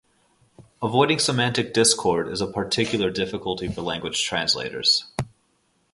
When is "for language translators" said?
3.67-5.05